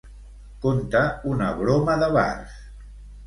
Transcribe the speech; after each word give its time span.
Conta 0.63 1.01
una 1.33 1.51
broma 1.61 1.97
de 2.05 2.09
bars. 2.17 2.57